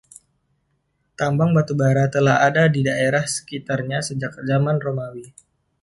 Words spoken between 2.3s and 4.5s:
ada di daerah sekitarnya sejak